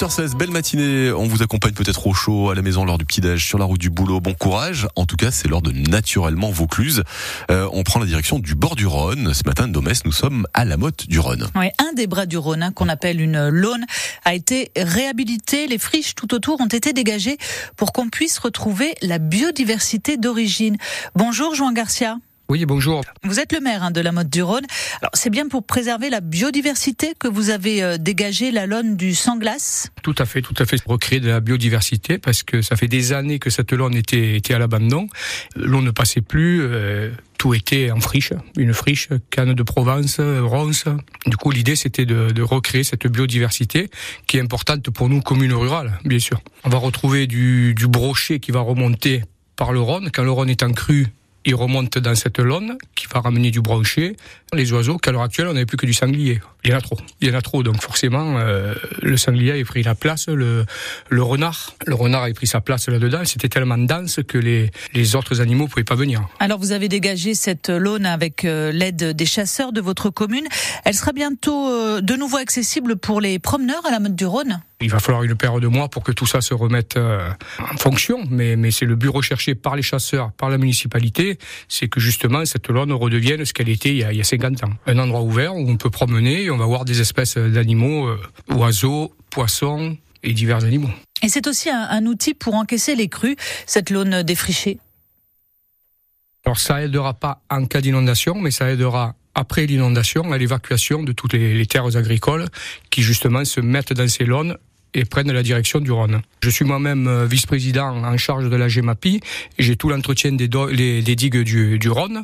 8h16, 0.00 0.34
belle 0.34 0.50
matinée. 0.50 1.12
On 1.12 1.26
vous 1.26 1.42
accompagne 1.42 1.74
peut-être 1.74 2.06
au 2.06 2.14
chaud 2.14 2.48
à 2.48 2.54
la 2.54 2.62
maison 2.62 2.86
lors 2.86 2.96
du 2.96 3.04
petit-déj, 3.04 3.44
sur 3.44 3.58
la 3.58 3.66
route 3.66 3.78
du 3.78 3.90
boulot. 3.90 4.18
Bon 4.18 4.32
courage. 4.32 4.88
En 4.96 5.04
tout 5.04 5.16
cas, 5.16 5.30
c'est 5.30 5.46
l'heure 5.46 5.60
de 5.60 5.72
Naturellement 5.72 6.50
Vaucluse. 6.50 7.02
Euh, 7.50 7.68
on 7.74 7.82
prend 7.82 8.00
la 8.00 8.06
direction 8.06 8.38
du 8.38 8.54
bord 8.54 8.76
du 8.76 8.86
Rhône. 8.86 9.34
Ce 9.34 9.42
matin, 9.44 9.68
de 9.68 9.74
Domès, 9.74 10.06
nous 10.06 10.12
sommes 10.12 10.46
à 10.54 10.64
la 10.64 10.78
motte 10.78 11.06
du 11.06 11.18
Rhône. 11.18 11.48
Un 11.54 11.92
des 11.94 12.06
bras 12.06 12.24
du 12.24 12.38
Rhône, 12.38 12.62
hein, 12.62 12.72
qu'on 12.72 12.88
appelle 12.88 13.20
une 13.20 13.48
laune, 13.48 13.84
a 14.24 14.32
été 14.32 14.70
réhabilité. 14.74 15.66
Les 15.66 15.78
friches 15.78 16.14
tout 16.14 16.32
autour 16.32 16.62
ont 16.62 16.66
été 16.66 16.94
dégagées 16.94 17.36
pour 17.76 17.92
qu'on 17.92 18.08
puisse 18.08 18.38
retrouver 18.38 18.94
la 19.02 19.18
biodiversité 19.18 20.16
d'origine. 20.16 20.78
Bonjour, 21.14 21.54
Jean 21.54 21.72
Garcia. 21.72 22.16
Oui, 22.50 22.64
bonjour. 22.66 23.04
Vous 23.22 23.38
êtes 23.38 23.52
le 23.52 23.60
maire 23.60 23.84
hein, 23.84 23.92
de 23.92 24.00
la 24.00 24.10
Motte 24.10 24.28
du 24.28 24.42
Rhône. 24.42 24.66
Alors, 25.00 25.12
c'est 25.14 25.30
bien 25.30 25.46
pour 25.46 25.64
préserver 25.64 26.10
la 26.10 26.20
biodiversité 26.20 27.14
que 27.16 27.28
vous 27.28 27.50
avez 27.50 27.80
euh, 27.80 27.96
dégagé 27.96 28.50
la 28.50 28.66
laune 28.66 28.96
du 28.96 29.14
Sanglas? 29.14 29.86
Tout 30.02 30.16
à 30.18 30.24
fait, 30.24 30.42
tout 30.42 30.54
à 30.58 30.66
fait. 30.66 30.82
Recréer 30.84 31.20
de 31.20 31.28
la 31.28 31.38
biodiversité 31.38 32.18
parce 32.18 32.42
que 32.42 32.60
ça 32.60 32.74
fait 32.74 32.88
des 32.88 33.12
années 33.12 33.38
que 33.38 33.50
cette 33.50 33.70
laune 33.72 33.94
était, 33.94 34.34
était 34.34 34.52
à 34.52 34.58
l'abandon. 34.58 35.06
L'eau 35.54 35.80
ne 35.80 35.92
passait 35.92 36.22
plus. 36.22 36.62
Euh, 36.62 37.12
tout 37.38 37.54
était 37.54 37.92
en 37.92 38.00
friche, 38.00 38.32
une 38.56 38.74
friche, 38.74 39.10
canne 39.30 39.54
de 39.54 39.62
Provence, 39.62 40.18
ronce. 40.18 40.86
Du 41.26 41.36
coup, 41.36 41.52
l'idée, 41.52 41.76
c'était 41.76 42.04
de, 42.04 42.32
de, 42.32 42.42
recréer 42.42 42.82
cette 42.82 43.06
biodiversité 43.06 43.90
qui 44.26 44.38
est 44.38 44.40
importante 44.40 44.90
pour 44.90 45.08
nous, 45.08 45.20
communes 45.20 45.54
rurales, 45.54 46.00
bien 46.04 46.18
sûr. 46.18 46.42
On 46.64 46.68
va 46.68 46.78
retrouver 46.78 47.28
du, 47.28 47.74
du 47.74 47.86
brochet 47.86 48.40
qui 48.40 48.50
va 48.50 48.58
remonter 48.58 49.22
par 49.54 49.72
le 49.72 49.80
Rhône. 49.80 50.10
Quand 50.12 50.24
le 50.24 50.32
Rhône 50.32 50.50
est 50.50 50.64
en 50.64 50.72
crue, 50.72 51.06
il 51.44 51.54
remonte 51.54 51.98
dans 51.98 52.14
cette 52.14 52.38
laune 52.38 52.76
qui 52.94 53.06
va 53.12 53.20
ramener 53.20 53.50
du 53.50 53.60
brochet. 53.60 54.16
Les 54.52 54.72
oiseaux, 54.72 54.98
qu'à 54.98 55.12
l'heure 55.12 55.22
actuelle, 55.22 55.48
on 55.48 55.54
n'avait 55.54 55.66
plus 55.66 55.76
que 55.76 55.86
du 55.86 55.94
sanglier. 55.94 56.40
Il 56.64 56.70
y 56.70 56.74
en 56.74 56.78
a 56.78 56.80
trop. 56.80 56.98
Il 57.20 57.28
y 57.28 57.30
en 57.30 57.38
a 57.38 57.42
trop. 57.42 57.62
Donc 57.62 57.80
forcément, 57.80 58.38
euh, 58.38 58.74
le 59.00 59.16
sanglier 59.16 59.60
a 59.60 59.64
pris 59.64 59.82
la 59.82 59.94
place, 59.94 60.28
le, 60.28 60.64
le 61.08 61.22
renard. 61.22 61.74
Le 61.86 61.94
renard 61.94 62.24
a 62.24 62.30
pris 62.32 62.46
sa 62.46 62.60
place 62.60 62.88
là-dedans. 62.88 63.24
C'était 63.24 63.48
tellement 63.48 63.78
dense 63.78 64.20
que 64.26 64.38
les, 64.38 64.70
les 64.92 65.16
autres 65.16 65.40
animaux 65.40 65.64
ne 65.64 65.68
pouvaient 65.68 65.84
pas 65.84 65.94
venir. 65.94 66.28
Alors 66.38 66.58
vous 66.58 66.72
avez 66.72 66.88
dégagé 66.88 67.34
cette 67.34 67.70
laune 67.70 68.06
avec 68.06 68.44
euh, 68.44 68.72
l'aide 68.72 69.12
des 69.12 69.26
chasseurs 69.26 69.72
de 69.72 69.80
votre 69.80 70.10
commune. 70.10 70.46
Elle 70.84 70.94
sera 70.94 71.12
bientôt 71.12 71.68
euh, 71.68 72.00
de 72.00 72.14
nouveau 72.14 72.36
accessible 72.36 72.96
pour 72.96 73.20
les 73.20 73.38
promeneurs 73.38 73.86
à 73.86 73.90
la 73.90 74.00
Motte 74.00 74.16
du 74.16 74.26
Rhône 74.26 74.60
il 74.82 74.88
va 74.88 74.98
falloir 74.98 75.22
une 75.24 75.34
paire 75.34 75.60
de 75.60 75.66
mois 75.66 75.88
pour 75.88 76.02
que 76.02 76.10
tout 76.10 76.24
ça 76.24 76.40
se 76.40 76.54
remette 76.54 76.96
en 76.96 77.76
fonction, 77.76 78.24
mais, 78.30 78.56
mais 78.56 78.70
c'est 78.70 78.86
le 78.86 78.96
but 78.96 79.10
recherché 79.10 79.54
par 79.54 79.76
les 79.76 79.82
chasseurs, 79.82 80.32
par 80.32 80.48
la 80.48 80.56
municipalité, 80.56 81.38
c'est 81.68 81.88
que 81.88 82.00
justement 82.00 82.46
cette 82.46 82.68
laune 82.68 82.90
redevienne 82.92 83.44
ce 83.44 83.52
qu'elle 83.52 83.68
était 83.68 83.90
il 83.90 83.96
y, 83.96 84.04
a, 84.04 84.12
il 84.12 84.16
y, 84.16 84.20
a, 84.22 84.24
50 84.24 84.64
ans. 84.64 84.70
Un 84.86 84.98
endroit 84.98 85.20
ouvert 85.20 85.54
où 85.54 85.68
on 85.68 85.76
peut 85.76 85.90
promener 85.90 86.49
on 86.50 86.56
va 86.56 86.66
voir 86.66 86.84
des 86.84 87.00
espèces 87.00 87.36
d'animaux, 87.36 88.06
euh, 88.06 88.18
oiseaux, 88.54 89.14
poissons 89.30 89.96
et 90.22 90.32
divers 90.32 90.64
animaux. 90.64 90.90
Et 91.22 91.28
c'est 91.28 91.46
aussi 91.46 91.70
un, 91.70 91.86
un, 91.90 92.06
outil 92.06 92.34
pour 92.34 92.54
encaisser 92.54 92.94
les 92.94 93.08
crues, 93.08 93.36
cette 93.66 93.90
laune 93.90 94.22
défrichée 94.22 94.78
Alors 96.44 96.58
ça 96.58 96.82
aidera 96.82 97.14
pas 97.14 97.42
en 97.50 97.66
cas 97.66 97.80
d'inondation, 97.80 98.34
mais 98.34 98.50
ça 98.50 98.70
aidera 98.70 99.14
après 99.34 99.66
l'inondation 99.66 100.32
à 100.32 100.38
l'évacuation 100.38 101.02
de 101.02 101.12
toutes 101.12 101.34
les, 101.34 101.54
les, 101.54 101.66
terres 101.66 101.96
agricoles 101.96 102.46
qui 102.90 103.02
justement 103.02 103.44
se 103.44 103.60
mettent 103.60 103.92
dans 103.92 104.08
ces 104.08 104.24
launes 104.24 104.56
et 104.94 105.04
prennent 105.04 105.32
la 105.32 105.42
direction 105.42 105.80
du 105.80 105.92
Rhône. 105.92 106.22
Je 106.42 106.50
suis 106.50 106.64
moi-même 106.64 107.06
euh, 107.06 107.26
vice-président 107.26 108.04
en 108.04 108.16
charge 108.16 108.48
de 108.48 108.56
la 108.56 108.68
GEMAPI 108.68 109.20
j'ai 109.58 109.76
tout 109.76 109.88
l'entretien 109.88 110.32
des, 110.32 110.48
digues 110.48 111.42
du, 111.42 111.88
Rhône. 111.88 112.22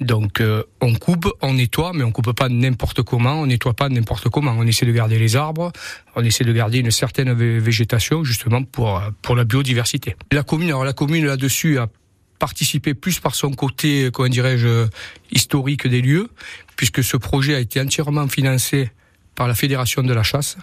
Donc 0.00 0.40
euh, 0.40 0.62
on 0.80 0.94
coupe, 0.94 1.30
on 1.42 1.54
nettoie, 1.54 1.92
mais 1.94 2.04
on 2.04 2.12
coupe 2.12 2.32
pas 2.32 2.48
n'importe 2.48 3.02
comment, 3.02 3.40
on 3.40 3.46
nettoie 3.46 3.74
pas 3.74 3.88
n'importe 3.88 4.28
comment. 4.28 4.54
On 4.56 4.66
essaie 4.66 4.86
de 4.86 4.92
garder 4.92 5.18
les 5.18 5.36
arbres, 5.36 5.72
on 6.16 6.24
essaie 6.24 6.44
de 6.44 6.52
garder 6.52 6.78
une 6.78 6.90
certaine 6.90 7.32
végétation 7.32 8.24
justement 8.24 8.62
pour, 8.62 9.02
pour 9.22 9.36
la 9.36 9.44
biodiversité. 9.44 10.16
La 10.32 10.42
commune, 10.42 10.68
alors 10.68 10.84
la 10.84 10.92
commune 10.92 11.26
là-dessus 11.26 11.78
a 11.78 11.88
participé 12.38 12.94
plus 12.94 13.18
par 13.18 13.34
son 13.34 13.52
côté, 13.52 14.10
comment 14.12 14.28
dirais-je, 14.28 14.86
historique 15.32 15.86
des 15.86 16.00
lieux, 16.00 16.28
puisque 16.76 17.02
ce 17.02 17.16
projet 17.16 17.54
a 17.54 17.58
été 17.58 17.80
entièrement 17.80 18.28
financé 18.28 18.90
par 19.38 19.46
la 19.46 19.54
Fédération 19.54 20.02
de 20.02 20.12
la 20.12 20.24
chasse 20.24 20.56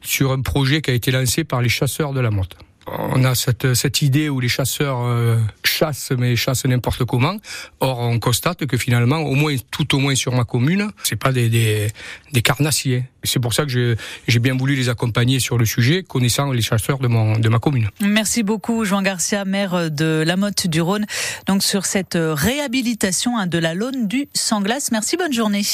sur 0.00 0.30
un 0.30 0.40
projet 0.40 0.82
qui 0.82 0.92
a 0.92 0.94
été 0.94 1.10
lancé 1.10 1.42
par 1.42 1.60
les 1.60 1.68
chasseurs 1.68 2.12
de 2.12 2.20
la 2.20 2.30
motte. 2.30 2.54
On 2.86 3.24
a 3.24 3.34
cette, 3.34 3.74
cette 3.74 4.02
idée 4.02 4.28
où 4.28 4.38
les 4.38 4.48
chasseurs 4.48 5.00
euh, 5.02 5.36
chassent, 5.64 6.12
mais 6.16 6.36
chassent 6.36 6.64
n'importe 6.64 7.04
comment. 7.04 7.36
Or, 7.80 7.98
on 7.98 8.20
constate 8.20 8.66
que 8.66 8.76
finalement, 8.76 9.18
au 9.18 9.34
moins, 9.34 9.56
tout 9.72 9.96
au 9.96 9.98
moins 9.98 10.14
sur 10.14 10.32
ma 10.32 10.44
commune, 10.44 10.92
c'est 11.02 11.16
pas 11.16 11.32
des, 11.32 11.48
des, 11.48 11.88
des 12.32 12.42
carnassiers. 12.42 13.02
C'est 13.24 13.40
pour 13.40 13.52
ça 13.52 13.66
que 13.66 13.96
j'ai 14.28 14.38
bien 14.38 14.56
voulu 14.56 14.76
les 14.76 14.88
accompagner 14.88 15.40
sur 15.40 15.58
le 15.58 15.64
sujet, 15.64 16.04
connaissant 16.04 16.52
les 16.52 16.62
chasseurs 16.62 17.00
de, 17.00 17.08
mon, 17.08 17.36
de 17.36 17.48
ma 17.48 17.58
commune. 17.58 17.88
Merci 18.00 18.44
beaucoup, 18.44 18.84
Jean 18.84 19.02
Garcia, 19.02 19.44
maire 19.44 19.90
de 19.90 20.22
la 20.24 20.36
Motte 20.36 20.68
du 20.68 20.80
Rhône, 20.80 21.06
donc 21.46 21.64
sur 21.64 21.84
cette 21.84 22.16
réhabilitation 22.16 23.36
hein, 23.36 23.48
de 23.48 23.58
la 23.58 23.74
laune 23.74 24.06
du 24.06 24.28
Sanglas. 24.34 24.88
Merci, 24.92 25.16
bonne 25.16 25.32
journée. 25.32 25.64